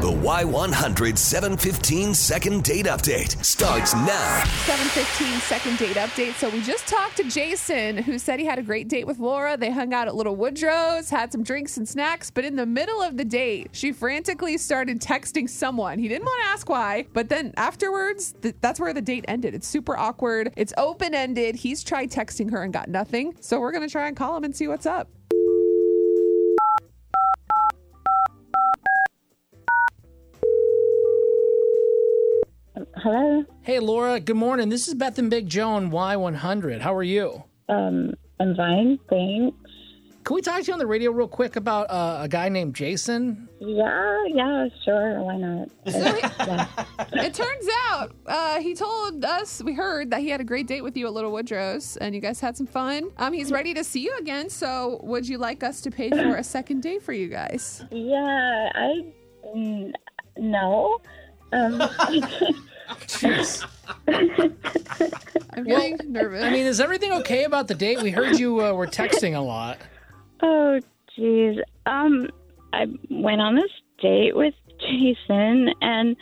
[0.00, 4.44] The Y100 715 second date update starts now.
[4.64, 6.34] 715 second date update.
[6.34, 9.56] So we just talked to Jason, who said he had a great date with Laura.
[9.56, 13.02] They hung out at Little Woodrow's, had some drinks and snacks, but in the middle
[13.02, 15.98] of the date, she frantically started texting someone.
[15.98, 19.52] He didn't want to ask why, but then afterwards, th- that's where the date ended.
[19.52, 20.52] It's super awkward.
[20.56, 21.56] It's open ended.
[21.56, 23.34] He's tried texting her and got nothing.
[23.40, 25.08] So we're going to try and call him and see what's up.
[33.02, 33.44] Hello.
[33.62, 34.18] Hey, Laura.
[34.18, 34.70] Good morning.
[34.70, 36.80] This is Beth and Big Joe on Y100.
[36.80, 37.44] How are you?
[37.68, 39.56] Um, I'm fine, thanks.
[40.24, 42.74] Can we talk to you on the radio real quick about uh, a guy named
[42.74, 43.48] Jason?
[43.60, 45.22] Yeah, yeah, sure.
[45.22, 45.68] Why not?
[45.86, 46.66] yeah.
[47.12, 50.82] It turns out uh, he told us, we heard that he had a great date
[50.82, 53.12] with you at Little Woodrow's and you guys had some fun.
[53.16, 54.50] Um, he's ready to see you again.
[54.50, 57.84] So would you like us to pay for a second date for you guys?
[57.90, 59.12] Yeah, I
[59.56, 59.92] mm,
[60.36, 61.00] no.
[61.52, 61.80] Um,
[62.88, 63.64] Jeez.
[65.54, 66.44] I'm getting nervous.
[66.44, 68.02] I mean, is everything okay about the date?
[68.02, 69.78] We heard you uh, were texting a lot.
[70.42, 70.80] oh,
[71.18, 71.60] jeez.
[71.86, 72.28] Um,
[72.72, 76.16] I went on this date with Jason, and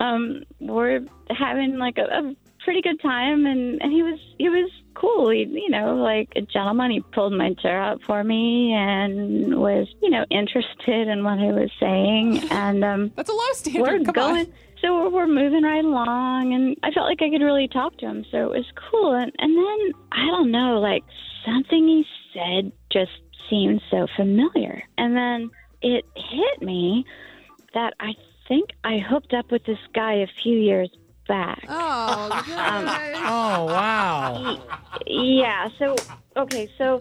[0.00, 1.00] um, we're
[1.30, 5.30] having like a, a pretty good time, and, and he was he was cool.
[5.30, 6.90] He, you know, like a gentleman.
[6.90, 11.52] He pulled my chair out for me and was, you know, interested in what I
[11.52, 13.12] was saying, and um.
[13.16, 13.82] That's a low standard.
[13.82, 14.52] we're Come going on.
[14.80, 18.24] So we're, moving right along and i felt like i could really talk to him
[18.30, 19.12] so it was cool.
[19.14, 21.04] And, and then i don't know like
[21.44, 23.10] something he said just
[23.50, 24.82] seemed so familiar.
[24.98, 25.50] And then
[25.82, 27.04] it hit me
[27.74, 28.14] that i
[28.48, 30.90] think i hooked up with this guy a few years
[31.28, 33.12] back Oh, God.
[33.28, 34.58] Oh, wow.
[35.06, 35.96] yeah so
[36.36, 37.00] okay so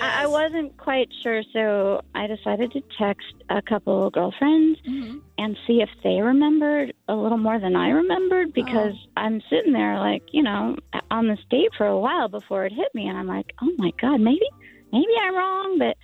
[0.00, 5.18] I, I wasn't quite sure so i decided to text a couple girlfriends Mhm.
[5.38, 9.98] and see if they remembered a little more than i remembered because i'm sitting there
[9.98, 10.76] like you know
[11.10, 13.90] on this date for a while before it hit me and i'm like oh my
[14.00, 14.46] god maybe
[14.92, 15.96] maybe i'm wrong but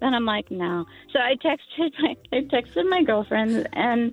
[0.00, 4.12] then i'm like no so i texted my i texted my girlfriends and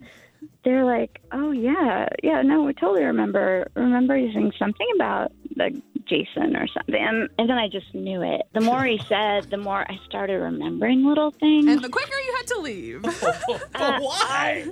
[0.63, 5.81] they're like, "Oh yeah, yeah, no, we totally remember remember you saying something about the
[6.05, 8.43] Jason or something." And, and then I just knew it.
[8.53, 11.67] The more he said, the more I started remembering little things.
[11.67, 13.05] And the quicker you had to leave.
[13.75, 14.67] Uh, Why?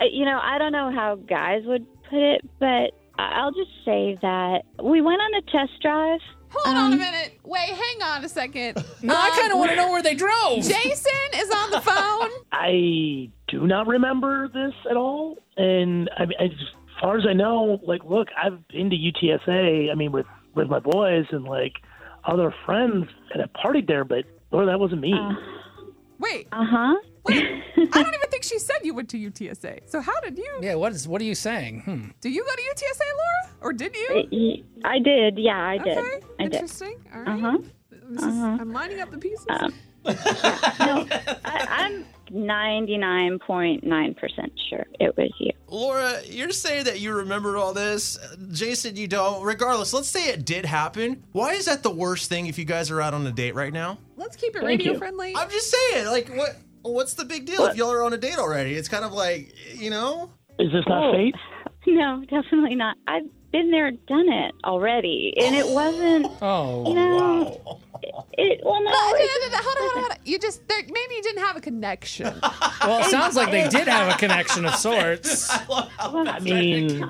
[0.00, 3.70] I- you know, I don't know how guys would put it, but I- I'll just
[3.84, 6.20] say that we went on a test drive.
[6.50, 7.38] Hold on a Um, minute.
[7.44, 8.76] Wait, hang on a second.
[9.02, 10.56] No, I Um, kind of want to know where they drove.
[10.62, 11.31] Jason
[12.66, 15.38] I do not remember this at all.
[15.56, 16.50] And I mean, as
[17.00, 19.90] far as I know, like, look, I've been to UTSA.
[19.90, 21.72] I mean, with with my boys and like
[22.24, 24.04] other friends, and I partied there.
[24.04, 25.12] But Lord, that wasn't me.
[25.14, 25.34] Uh
[26.18, 26.94] Wait, Uh huh.
[27.24, 27.36] wait.
[27.94, 29.80] I don't even think she said you went to UTSA.
[29.90, 30.52] So how did you?
[30.62, 31.08] Yeah, what is?
[31.08, 31.80] What are you saying?
[31.80, 32.10] Hmm.
[32.20, 33.56] Do you go to UTSA, Laura?
[33.62, 34.62] Or did you?
[34.84, 35.36] I did.
[35.36, 35.98] Yeah, I did.
[35.98, 36.52] Okay, I did.
[36.54, 36.94] interesting.
[37.12, 37.28] All right.
[37.44, 37.58] Uh-huh.
[38.10, 38.28] This is-
[38.62, 39.46] I'm lining up the pieces.
[40.04, 40.16] Um,
[40.80, 41.06] no,
[41.44, 45.50] I, I'm 99.9% sure it was you.
[45.68, 48.18] Laura, you're saying that you remember all this.
[48.52, 49.42] Jason, you don't.
[49.42, 51.22] Regardless, let's say it did happen.
[51.32, 53.72] Why is that the worst thing if you guys are out on a date right
[53.72, 53.98] now?
[54.16, 54.98] Let's keep it Thank radio you.
[54.98, 55.34] friendly.
[55.36, 56.56] I'm just saying, like, what?
[56.82, 58.74] What's the big deal if y'all are on a date already?
[58.74, 60.30] It's kind of like, you know.
[60.58, 61.12] Is this not Oh.
[61.12, 61.34] fate?
[61.84, 62.96] No, definitely not.
[63.08, 65.34] I've been there, done it already.
[65.36, 67.80] And it wasn't, Oh, you know, wow.
[68.32, 70.16] It, well, no, Uh, no, it- no, no, hold on, hold on.
[70.24, 72.34] You just there, maybe you didn't have a connection.
[72.84, 75.48] Well, it sounds like they did have a connection of sorts.
[75.70, 77.00] I mean,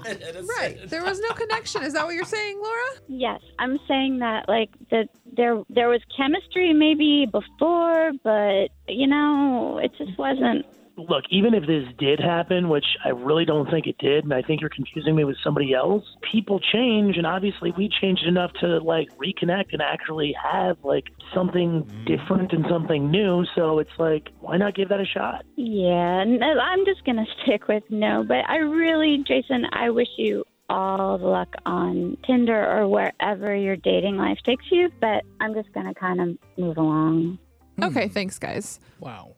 [0.59, 0.79] right.
[0.87, 1.83] There was no connection.
[1.83, 2.85] Is that what you're saying, Laura?
[3.09, 9.79] Yes, I'm saying that like that there there was chemistry maybe before, but you know,
[9.83, 10.67] it just wasn't.
[11.09, 14.43] Look, even if this did happen, which I really don't think it did, and I
[14.43, 18.79] think you're confusing me with somebody else, people change, and obviously we changed enough to
[18.79, 21.05] like reconnect and actually have like
[21.35, 22.07] something mm.
[22.07, 23.45] different and something new.
[23.55, 25.45] So it's like, why not give that a shot?
[25.57, 28.25] Yeah, no, uh, I'm just gonna stick with no.
[28.27, 33.77] But I really, Jason, I wish you all the luck on Tinder or wherever your
[33.77, 34.91] dating life takes you.
[35.01, 37.39] But I'm just gonna kind of move along.
[37.83, 38.81] Okay, thanks, guys.
[39.01, 39.35] Wow.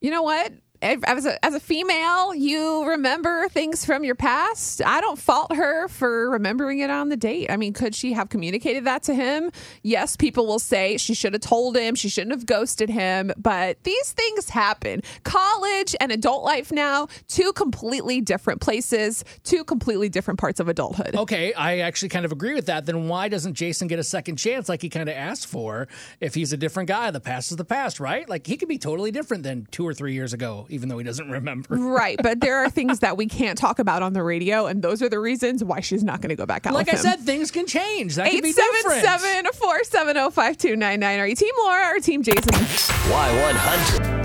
[0.00, 0.52] You know what?
[0.80, 4.80] As a, as a female, you remember things from your past.
[4.84, 7.50] I don't fault her for remembering it on the date.
[7.50, 9.50] I mean, could she have communicated that to him?
[9.82, 13.82] Yes, people will say she should have told him, she shouldn't have ghosted him, but
[13.82, 15.02] these things happen.
[15.24, 21.16] College and adult life now, two completely different places, two completely different parts of adulthood.
[21.16, 22.86] Okay, I actually kind of agree with that.
[22.86, 25.88] Then why doesn't Jason get a second chance like he kind of asked for
[26.20, 27.10] if he's a different guy?
[27.10, 28.28] The past is the past, right?
[28.28, 30.66] Like he could be totally different than two or three years ago.
[30.68, 31.74] Even though he doesn't remember.
[31.76, 35.02] Right, but there are things that we can't talk about on the radio, and those
[35.02, 36.74] are the reasons why she's not going to go back out.
[36.74, 36.98] Like I him.
[36.98, 38.16] said, things can change.
[38.16, 38.98] That could be different.
[38.98, 41.20] 877 470 5299.
[41.20, 42.42] Are you Team Laura or Team Jason?
[42.52, 44.18] Y100.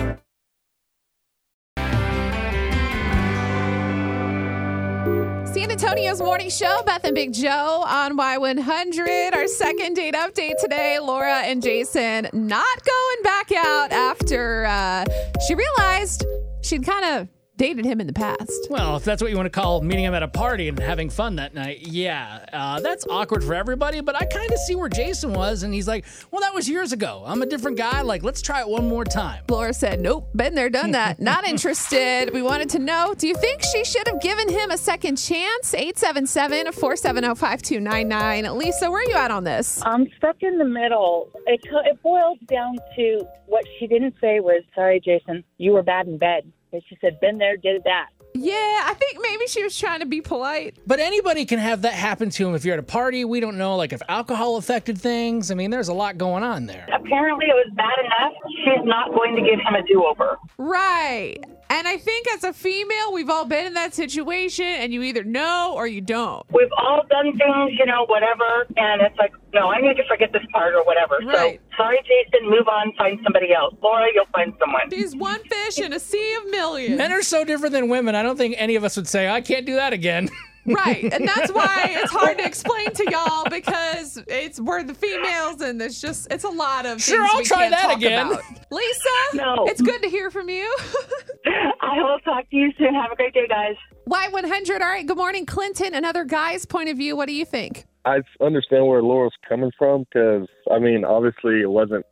[5.54, 9.36] San Antonio's morning show, Beth and Big Joe on Y100.
[9.36, 10.98] Our second date update today.
[11.00, 15.06] Laura and Jason not going back out after uh,
[15.48, 16.26] she realized
[16.62, 17.28] she'd kind of
[17.58, 18.68] dated him in the past.
[18.70, 21.10] Well, if that's what you want to call meeting him at a party and having
[21.10, 24.02] fun that night, yeah, uh, that's awkward for everybody.
[24.02, 26.92] But I kind of see where Jason was, and he's like, "Well, that was years
[26.92, 27.24] ago.
[27.26, 28.02] I'm a different guy.
[28.02, 31.20] Like, let's try it one more time." Laura said, Nope, been there, done that.
[31.20, 32.34] Not interested.
[32.34, 35.74] We wanted to know do you think she should have given him a second chance?
[35.74, 38.58] 877 470 5299.
[38.58, 39.82] Lisa, where are you at on this?
[39.86, 41.30] I'm stuck in the middle.
[41.46, 45.84] It, co- it boils down to what she didn't say was, sorry, Jason, you were
[45.84, 46.52] bad in bed.
[46.74, 48.08] And she said, been there, did it that.
[48.36, 50.80] Yeah, I think maybe she was trying to be polite.
[50.88, 53.26] But anybody can have that happen to him if you're at a party.
[53.26, 55.52] We don't know, like if alcohol affected things.
[55.52, 56.88] I mean, there's a lot going on there.
[56.92, 58.34] Apparently, it was bad enough.
[58.66, 60.38] She's not going to give him a do over.
[60.58, 61.44] Right.
[61.74, 65.24] And I think as a female, we've all been in that situation, and you either
[65.24, 66.46] know or you don't.
[66.54, 68.68] We've all done things, you know, whatever.
[68.78, 71.18] And it's like, no, I need to forget this part or whatever.
[71.26, 71.60] Right.
[71.72, 73.74] So, sorry, Jason, move on, find somebody else.
[73.82, 74.82] Laura, you'll find someone.
[74.92, 76.96] She's one fish in a sea of millions.
[76.96, 78.14] Men are so different than women.
[78.14, 80.30] I don't think any of us would say, I can't do that again.
[80.66, 81.12] Right.
[81.14, 85.80] And that's why it's hard to explain to y'all because it's we're the females and
[85.80, 88.28] there's just it's a lot of Sure, things I'll we try that again.
[88.28, 88.42] about.
[88.72, 89.66] Lisa, No.
[89.68, 90.74] it's good to hear from you.
[91.82, 92.94] I will talk to you soon.
[92.96, 93.76] Have a great day, guys.
[94.10, 94.82] Y100.
[94.82, 95.06] All right.
[95.06, 95.94] Good morning, Clinton.
[95.94, 97.16] Another guy's point of view.
[97.16, 97.86] What do you think?
[98.06, 102.06] I understand where Laura's coming from because I mean, obviously, it wasn't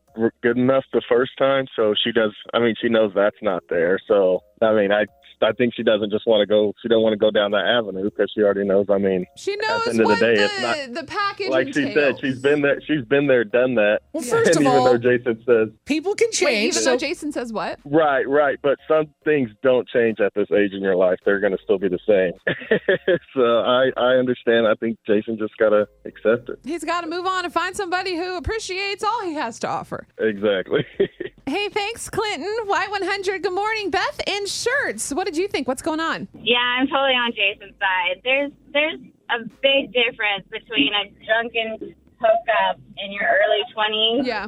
[0.44, 2.32] good enough the first time, so she does.
[2.54, 4.00] I mean, she knows that's not there.
[4.08, 5.06] So I mean, I
[5.42, 6.74] I think she doesn't just want to go.
[6.82, 8.86] She don't want to go down that avenue because she already knows.
[8.90, 11.08] I mean, She knows At knows the end of the day, the, it's not- the
[11.08, 12.82] package like she said, she's been there.
[12.82, 14.00] She's been there, done that.
[14.14, 16.74] Well, first and of even all, though Jason says people can Wait, change.
[16.74, 17.80] even so though Jason says what?
[17.86, 21.20] right, right, but some things don't change at this age in your life.
[21.26, 22.34] They're going to still be the same.
[23.34, 24.68] so I I understand.
[24.68, 26.60] I think Jason just gotta accept it.
[26.64, 30.08] He's got to move on and find somebody who appreciates all he has to offer.
[30.18, 30.86] Exactly.
[31.48, 32.56] Hey, thanks, Clinton.
[32.68, 33.42] Y100.
[33.42, 34.22] Good morning, Beth.
[34.28, 35.12] In shirts.
[35.12, 35.68] What did you think?
[35.68, 36.28] What's going on?
[36.34, 38.22] Yeah, I'm totally on Jason's side.
[38.24, 39.00] There's there's
[39.30, 44.46] a big difference between a drunken hookup in your early 20s Yeah.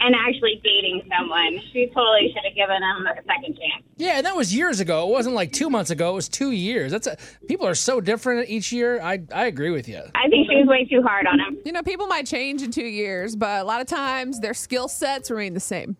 [0.00, 1.60] and actually dating someone.
[1.72, 3.84] She totally should have given him a second chance.
[3.96, 5.06] Yeah, and that was years ago.
[5.08, 6.12] It wasn't like two months ago.
[6.12, 6.92] It was two years.
[6.92, 9.02] That's a, people are so different each year.
[9.02, 10.00] I I agree with you.
[10.14, 11.58] I think she was way too hard on him.
[11.66, 14.88] You know, people might change in two years, but a lot of times their skill
[14.88, 15.96] sets remain the same.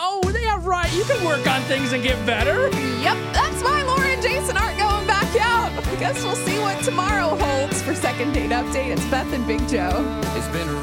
[0.00, 0.92] Oh, yeah, right.
[0.94, 2.68] You can work on things and get better.
[3.02, 5.72] Yep, that's why Laura and Jason aren't going back out.
[5.86, 8.92] I guess we'll see what tomorrow holds for second date update.
[8.92, 10.04] It's Beth and Big Joe.
[10.36, 10.82] It's been a